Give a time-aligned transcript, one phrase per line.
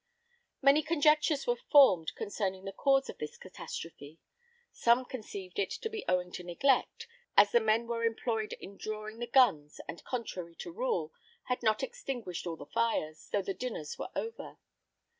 [0.63, 4.17] Many conjectures were formed concerning the cause of this catastrophe.
[4.71, 7.05] Some conceived it to be owing to neglect,
[7.37, 11.83] as the men were employed in drawing the guns, and contrary to rule, had not
[11.83, 14.57] extinguished all the fires, though the dinners were over.